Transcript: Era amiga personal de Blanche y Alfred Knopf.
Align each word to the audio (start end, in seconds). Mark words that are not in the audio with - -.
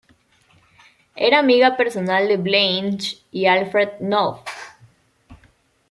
Era 1.15 1.37
amiga 1.37 1.77
personal 1.77 2.27
de 2.27 2.37
Blanche 2.37 3.17
y 3.29 3.45
Alfred 3.45 3.99
Knopf. 3.99 4.49